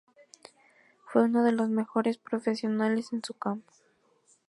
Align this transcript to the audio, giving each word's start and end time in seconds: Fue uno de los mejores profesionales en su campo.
Fue 1.05 1.25
uno 1.25 1.43
de 1.43 1.51
los 1.51 1.69
mejores 1.69 2.17
profesionales 2.17 3.13
en 3.13 3.23
su 3.23 3.35
campo. 3.35 3.71